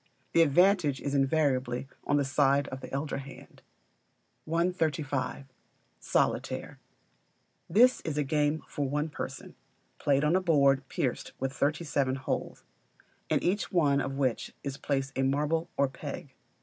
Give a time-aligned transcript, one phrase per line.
[0.31, 3.61] The advantage is invariably or the side of the elder hand.
[4.45, 5.45] 135.
[5.99, 6.79] Solitaire
[7.69, 9.53] This is a game for one person,
[9.99, 12.63] played on a board pierced with thirty seven holes,
[13.29, 16.33] in each one of which is placed a marble or peg.